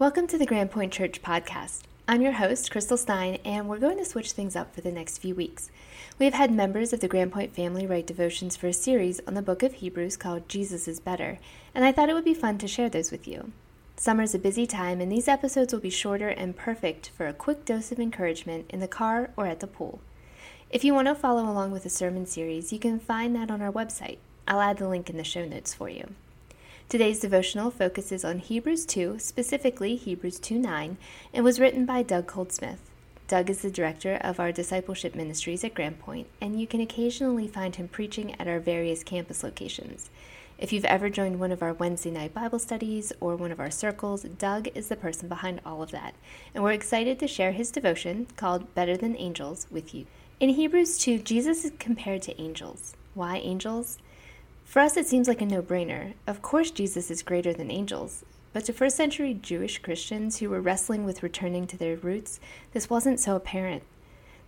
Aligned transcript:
Welcome 0.00 0.26
to 0.26 0.38
the 0.38 0.46
Grand 0.46 0.72
Point 0.72 0.92
Church 0.92 1.22
podcast. 1.22 1.82
I'm 2.08 2.22
your 2.22 2.32
host, 2.32 2.72
Crystal 2.72 2.96
Stein, 2.96 3.38
and 3.44 3.68
we're 3.68 3.78
going 3.78 3.98
to 3.98 4.04
switch 4.04 4.32
things 4.32 4.56
up 4.56 4.74
for 4.74 4.80
the 4.80 4.90
next 4.90 5.18
few 5.18 5.36
weeks. 5.36 5.70
We 6.18 6.24
have 6.24 6.34
had 6.34 6.50
members 6.50 6.92
of 6.92 6.98
the 6.98 7.06
Grand 7.06 7.30
Point 7.30 7.54
family 7.54 7.86
write 7.86 8.08
devotions 8.08 8.56
for 8.56 8.66
a 8.66 8.72
series 8.72 9.20
on 9.28 9.34
the 9.34 9.42
book 9.42 9.62
of 9.62 9.74
Hebrews 9.74 10.16
called 10.16 10.48
Jesus 10.48 10.88
is 10.88 10.98
Better, 10.98 11.38
and 11.72 11.84
I 11.84 11.92
thought 11.92 12.08
it 12.08 12.14
would 12.14 12.24
be 12.24 12.34
fun 12.34 12.58
to 12.58 12.66
share 12.66 12.88
those 12.88 13.12
with 13.12 13.28
you. 13.28 13.52
Summer's 14.00 14.34
a 14.34 14.38
busy 14.38 14.66
time, 14.66 14.98
and 15.02 15.12
these 15.12 15.28
episodes 15.28 15.74
will 15.74 15.80
be 15.80 15.90
shorter 15.90 16.30
and 16.30 16.56
perfect 16.56 17.10
for 17.10 17.26
a 17.26 17.34
quick 17.34 17.66
dose 17.66 17.92
of 17.92 18.00
encouragement 18.00 18.64
in 18.70 18.80
the 18.80 18.88
car 18.88 19.28
or 19.36 19.46
at 19.46 19.60
the 19.60 19.66
pool. 19.66 20.00
If 20.70 20.84
you 20.84 20.94
want 20.94 21.08
to 21.08 21.14
follow 21.14 21.42
along 21.42 21.72
with 21.72 21.82
the 21.82 21.90
sermon 21.90 22.24
series, 22.24 22.72
you 22.72 22.78
can 22.78 22.98
find 22.98 23.36
that 23.36 23.50
on 23.50 23.60
our 23.60 23.70
website. 23.70 24.16
I'll 24.48 24.62
add 24.62 24.78
the 24.78 24.88
link 24.88 25.10
in 25.10 25.18
the 25.18 25.22
show 25.22 25.44
notes 25.44 25.74
for 25.74 25.90
you. 25.90 26.14
Today's 26.88 27.20
devotional 27.20 27.70
focuses 27.70 28.24
on 28.24 28.38
Hebrews 28.38 28.86
2, 28.86 29.18
specifically 29.18 29.96
Hebrews 29.96 30.40
2 30.40 30.58
9, 30.58 30.96
and 31.34 31.44
was 31.44 31.60
written 31.60 31.84
by 31.84 32.02
Doug 32.02 32.26
Coldsmith. 32.26 32.78
Doug 33.28 33.50
is 33.50 33.60
the 33.60 33.70
director 33.70 34.14
of 34.22 34.40
our 34.40 34.50
discipleship 34.50 35.14
ministries 35.14 35.62
at 35.62 35.74
Grand 35.74 35.98
Point, 35.98 36.26
and 36.40 36.58
you 36.58 36.66
can 36.66 36.80
occasionally 36.80 37.46
find 37.46 37.76
him 37.76 37.86
preaching 37.86 38.34
at 38.40 38.48
our 38.48 38.60
various 38.60 39.04
campus 39.04 39.44
locations. 39.44 40.08
If 40.60 40.74
you've 40.74 40.84
ever 40.84 41.08
joined 41.08 41.40
one 41.40 41.52
of 41.52 41.62
our 41.62 41.72
Wednesday 41.72 42.10
night 42.10 42.34
Bible 42.34 42.58
studies 42.58 43.14
or 43.18 43.34
one 43.34 43.50
of 43.50 43.60
our 43.60 43.70
circles, 43.70 44.24
Doug 44.24 44.68
is 44.74 44.88
the 44.88 44.94
person 44.94 45.26
behind 45.26 45.62
all 45.64 45.82
of 45.82 45.90
that, 45.92 46.14
and 46.54 46.62
we're 46.62 46.72
excited 46.72 47.18
to 47.18 47.26
share 47.26 47.52
his 47.52 47.70
devotion 47.70 48.26
called 48.36 48.74
Better 48.74 48.94
Than 48.94 49.16
Angels 49.16 49.66
with 49.70 49.94
you. 49.94 50.04
In 50.38 50.50
Hebrews 50.50 50.98
2, 50.98 51.20
Jesus 51.20 51.64
is 51.64 51.72
compared 51.78 52.20
to 52.22 52.38
angels. 52.38 52.94
Why 53.14 53.38
angels? 53.38 53.96
For 54.66 54.80
us, 54.80 54.98
it 54.98 55.06
seems 55.06 55.28
like 55.28 55.40
a 55.40 55.46
no 55.46 55.62
brainer. 55.62 56.12
Of 56.26 56.42
course, 56.42 56.70
Jesus 56.70 57.10
is 57.10 57.22
greater 57.22 57.54
than 57.54 57.70
angels. 57.70 58.22
But 58.52 58.66
to 58.66 58.74
first 58.74 58.98
century 58.98 59.32
Jewish 59.32 59.78
Christians 59.78 60.40
who 60.40 60.50
were 60.50 60.60
wrestling 60.60 61.06
with 61.06 61.22
returning 61.22 61.66
to 61.68 61.78
their 61.78 61.96
roots, 61.96 62.38
this 62.74 62.90
wasn't 62.90 63.18
so 63.18 63.34
apparent. 63.34 63.82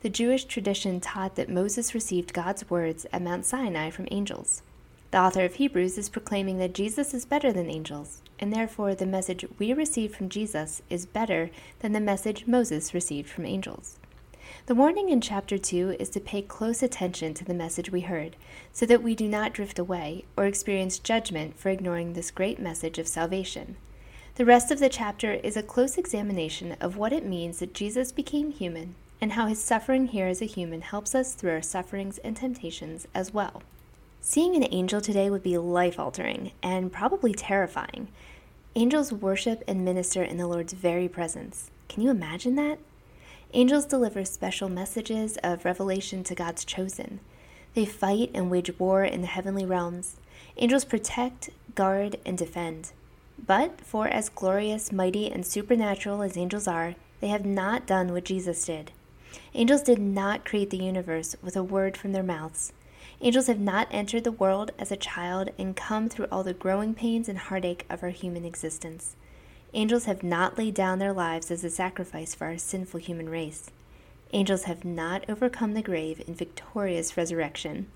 The 0.02 0.10
Jewish 0.10 0.44
tradition 0.44 1.00
taught 1.00 1.36
that 1.36 1.48
Moses 1.48 1.94
received 1.94 2.34
God's 2.34 2.68
words 2.68 3.06
at 3.14 3.22
Mount 3.22 3.46
Sinai 3.46 3.88
from 3.88 4.08
angels. 4.10 4.60
The 5.12 5.20
author 5.20 5.44
of 5.44 5.56
Hebrews 5.56 5.98
is 5.98 6.08
proclaiming 6.08 6.56
that 6.56 6.72
Jesus 6.72 7.12
is 7.12 7.26
better 7.26 7.52
than 7.52 7.68
angels, 7.68 8.22
and 8.38 8.50
therefore 8.50 8.94
the 8.94 9.04
message 9.04 9.44
we 9.58 9.74
receive 9.74 10.16
from 10.16 10.30
Jesus 10.30 10.80
is 10.88 11.04
better 11.04 11.50
than 11.80 11.92
the 11.92 12.00
message 12.00 12.46
Moses 12.46 12.94
received 12.94 13.28
from 13.28 13.44
angels. 13.44 13.98
The 14.64 14.74
warning 14.74 15.10
in 15.10 15.20
chapter 15.20 15.58
2 15.58 15.96
is 16.00 16.08
to 16.10 16.20
pay 16.20 16.40
close 16.40 16.82
attention 16.82 17.34
to 17.34 17.44
the 17.44 17.52
message 17.52 17.92
we 17.92 18.00
heard, 18.00 18.36
so 18.72 18.86
that 18.86 19.02
we 19.02 19.14
do 19.14 19.28
not 19.28 19.52
drift 19.52 19.78
away 19.78 20.24
or 20.34 20.46
experience 20.46 20.98
judgment 20.98 21.58
for 21.58 21.68
ignoring 21.68 22.14
this 22.14 22.30
great 22.30 22.58
message 22.58 22.98
of 22.98 23.06
salvation. 23.06 23.76
The 24.36 24.46
rest 24.46 24.70
of 24.70 24.80
the 24.80 24.88
chapter 24.88 25.34
is 25.34 25.58
a 25.58 25.62
close 25.62 25.98
examination 25.98 26.74
of 26.80 26.96
what 26.96 27.12
it 27.12 27.26
means 27.26 27.58
that 27.58 27.74
Jesus 27.74 28.12
became 28.12 28.50
human 28.50 28.94
and 29.20 29.32
how 29.32 29.46
his 29.46 29.62
suffering 29.62 30.06
here 30.06 30.28
as 30.28 30.40
a 30.40 30.46
human 30.46 30.80
helps 30.80 31.14
us 31.14 31.34
through 31.34 31.50
our 31.50 31.60
sufferings 31.60 32.16
and 32.16 32.34
temptations 32.34 33.06
as 33.14 33.34
well. 33.34 33.60
Seeing 34.24 34.54
an 34.54 34.68
angel 34.70 35.00
today 35.00 35.28
would 35.30 35.42
be 35.42 35.58
life 35.58 35.98
altering 35.98 36.52
and 36.62 36.92
probably 36.92 37.34
terrifying. 37.34 38.06
Angels 38.76 39.12
worship 39.12 39.64
and 39.66 39.84
minister 39.84 40.22
in 40.22 40.36
the 40.36 40.46
Lord's 40.46 40.74
very 40.74 41.08
presence. 41.08 41.72
Can 41.88 42.04
you 42.04 42.10
imagine 42.10 42.54
that? 42.54 42.78
Angels 43.52 43.84
deliver 43.84 44.24
special 44.24 44.68
messages 44.68 45.38
of 45.42 45.64
revelation 45.64 46.22
to 46.22 46.36
God's 46.36 46.64
chosen. 46.64 47.18
They 47.74 47.84
fight 47.84 48.30
and 48.32 48.48
wage 48.48 48.78
war 48.78 49.02
in 49.02 49.22
the 49.22 49.26
heavenly 49.26 49.66
realms. 49.66 50.14
Angels 50.56 50.84
protect, 50.84 51.50
guard, 51.74 52.16
and 52.24 52.38
defend. 52.38 52.92
But 53.44 53.80
for 53.80 54.06
as 54.06 54.28
glorious, 54.28 54.92
mighty, 54.92 55.32
and 55.32 55.44
supernatural 55.44 56.22
as 56.22 56.36
angels 56.36 56.68
are, 56.68 56.94
they 57.18 57.28
have 57.28 57.44
not 57.44 57.88
done 57.88 58.12
what 58.12 58.24
Jesus 58.24 58.64
did. 58.66 58.92
Angels 59.52 59.82
did 59.82 59.98
not 59.98 60.44
create 60.44 60.70
the 60.70 60.76
universe 60.76 61.34
with 61.42 61.56
a 61.56 61.64
word 61.64 61.96
from 61.96 62.12
their 62.12 62.22
mouths. 62.22 62.72
Angels 63.24 63.46
have 63.46 63.60
not 63.60 63.86
entered 63.92 64.24
the 64.24 64.32
world 64.32 64.72
as 64.80 64.90
a 64.90 64.96
child 64.96 65.50
and 65.56 65.76
come 65.76 66.08
through 66.08 66.26
all 66.32 66.42
the 66.42 66.52
growing 66.52 66.92
pains 66.92 67.28
and 67.28 67.38
heartache 67.38 67.86
of 67.88 68.02
our 68.02 68.08
human 68.08 68.44
existence. 68.44 69.14
Angels 69.74 70.06
have 70.06 70.24
not 70.24 70.58
laid 70.58 70.74
down 70.74 70.98
their 70.98 71.12
lives 71.12 71.48
as 71.48 71.62
a 71.62 71.70
sacrifice 71.70 72.34
for 72.34 72.46
our 72.46 72.58
sinful 72.58 72.98
human 72.98 73.28
race. 73.28 73.70
Angels 74.32 74.64
have 74.64 74.84
not 74.84 75.24
overcome 75.28 75.74
the 75.74 75.82
grave 75.82 76.20
in 76.26 76.34
victorious 76.34 77.16
resurrection. 77.16 77.86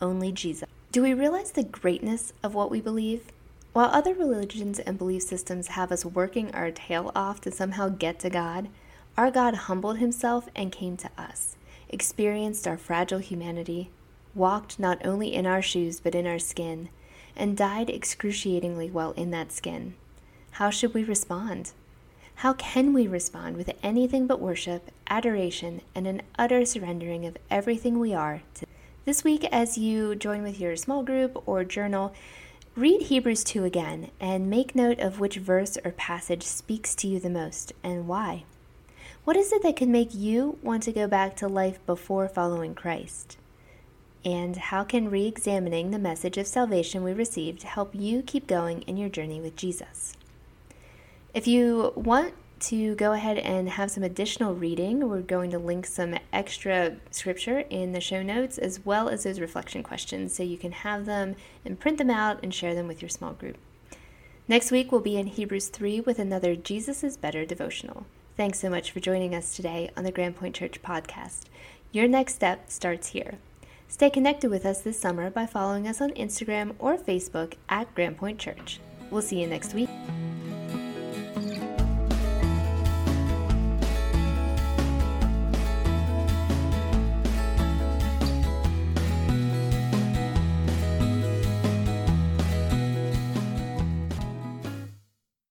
Only 0.00 0.32
Jesus. 0.32 0.68
Do 0.90 1.02
we 1.02 1.14
realize 1.14 1.52
the 1.52 1.62
greatness 1.62 2.32
of 2.42 2.52
what 2.52 2.68
we 2.68 2.80
believe? 2.80 3.26
While 3.72 3.90
other 3.90 4.14
religions 4.14 4.80
and 4.80 4.98
belief 4.98 5.22
systems 5.22 5.68
have 5.68 5.92
us 5.92 6.04
working 6.04 6.52
our 6.52 6.72
tail 6.72 7.12
off 7.14 7.40
to 7.42 7.52
somehow 7.52 7.88
get 7.88 8.18
to 8.18 8.30
God, 8.30 8.68
our 9.16 9.30
God 9.30 9.54
humbled 9.54 9.98
himself 9.98 10.48
and 10.56 10.72
came 10.72 10.96
to 10.96 11.10
us, 11.16 11.54
experienced 11.88 12.66
our 12.66 12.76
fragile 12.76 13.20
humanity, 13.20 13.90
walked 14.34 14.78
not 14.78 15.04
only 15.04 15.34
in 15.34 15.46
our 15.46 15.62
shoes 15.62 16.00
but 16.00 16.14
in 16.14 16.26
our 16.26 16.38
skin, 16.38 16.88
and 17.36 17.56
died 17.56 17.88
excruciatingly 17.88 18.90
while 18.90 19.12
in 19.12 19.30
that 19.30 19.52
skin. 19.52 19.94
How 20.52 20.70
should 20.70 20.94
we 20.94 21.04
respond? 21.04 21.72
How 22.36 22.52
can 22.52 22.92
we 22.92 23.06
respond 23.06 23.56
with 23.56 23.70
anything 23.82 24.26
but 24.26 24.40
worship, 24.40 24.90
adoration, 25.08 25.80
and 25.94 26.06
an 26.06 26.22
utter 26.38 26.64
surrendering 26.64 27.24
of 27.24 27.36
everything 27.50 27.98
we 27.98 28.12
are 28.14 28.42
to 28.54 28.66
this 29.04 29.24
week 29.24 29.44
as 29.50 29.76
you 29.76 30.14
join 30.14 30.44
with 30.44 30.60
your 30.60 30.76
small 30.76 31.02
group 31.02 31.42
or 31.44 31.64
journal, 31.64 32.14
read 32.76 33.02
Hebrews 33.02 33.42
2 33.42 33.64
again 33.64 34.12
and 34.20 34.48
make 34.48 34.76
note 34.76 35.00
of 35.00 35.18
which 35.18 35.36
verse 35.36 35.76
or 35.84 35.90
passage 35.90 36.44
speaks 36.44 36.94
to 36.96 37.08
you 37.08 37.18
the 37.18 37.28
most 37.28 37.72
and 37.82 38.06
why. 38.06 38.44
What 39.24 39.36
is 39.36 39.52
it 39.52 39.64
that 39.64 39.74
can 39.74 39.90
make 39.90 40.14
you 40.14 40.56
want 40.62 40.84
to 40.84 40.92
go 40.92 41.08
back 41.08 41.34
to 41.36 41.48
life 41.48 41.84
before 41.84 42.28
following 42.28 42.76
Christ? 42.76 43.38
And 44.24 44.56
how 44.56 44.84
can 44.84 45.10
re 45.10 45.26
examining 45.26 45.90
the 45.90 45.98
message 45.98 46.38
of 46.38 46.46
salvation 46.46 47.02
we 47.02 47.12
received 47.12 47.64
help 47.64 47.94
you 47.94 48.22
keep 48.22 48.46
going 48.46 48.82
in 48.82 48.96
your 48.96 49.08
journey 49.08 49.40
with 49.40 49.56
Jesus? 49.56 50.16
If 51.34 51.46
you 51.46 51.92
want 51.96 52.34
to 52.60 52.94
go 52.94 53.12
ahead 53.12 53.38
and 53.38 53.68
have 53.70 53.90
some 53.90 54.04
additional 54.04 54.54
reading, 54.54 55.08
we're 55.08 55.20
going 55.20 55.50
to 55.50 55.58
link 55.58 55.86
some 55.86 56.16
extra 56.32 56.96
scripture 57.10 57.64
in 57.70 57.92
the 57.92 58.00
show 58.00 58.22
notes 58.22 58.58
as 58.58 58.84
well 58.84 59.08
as 59.08 59.24
those 59.24 59.40
reflection 59.40 59.82
questions 59.82 60.34
so 60.34 60.42
you 60.44 60.56
can 60.56 60.72
have 60.72 61.04
them 61.04 61.34
and 61.64 61.80
print 61.80 61.98
them 61.98 62.10
out 62.10 62.38
and 62.42 62.54
share 62.54 62.74
them 62.74 62.86
with 62.86 63.02
your 63.02 63.08
small 63.08 63.32
group. 63.32 63.56
Next 64.46 64.70
week, 64.70 64.92
we'll 64.92 65.00
be 65.00 65.16
in 65.16 65.26
Hebrews 65.26 65.68
3 65.68 66.00
with 66.00 66.18
another 66.18 66.54
Jesus 66.54 67.02
is 67.02 67.16
Better 67.16 67.44
devotional. 67.44 68.06
Thanks 68.36 68.60
so 68.60 68.70
much 68.70 68.90
for 68.90 69.00
joining 69.00 69.34
us 69.34 69.56
today 69.56 69.90
on 69.96 70.04
the 70.04 70.12
Grand 70.12 70.36
Point 70.36 70.54
Church 70.54 70.82
podcast. 70.82 71.44
Your 71.90 72.06
next 72.06 72.34
step 72.34 72.70
starts 72.70 73.08
here. 73.08 73.38
Stay 73.92 74.08
connected 74.08 74.50
with 74.50 74.64
us 74.64 74.80
this 74.80 74.98
summer 74.98 75.28
by 75.28 75.44
following 75.44 75.86
us 75.86 76.00
on 76.00 76.12
Instagram 76.12 76.74
or 76.78 76.96
Facebook 76.96 77.56
at 77.68 77.94
Grand 77.94 78.16
Point 78.16 78.38
Church. 78.38 78.80
We'll 79.10 79.20
see 79.20 79.42
you 79.42 79.46
next 79.46 79.74
week. 79.74 79.90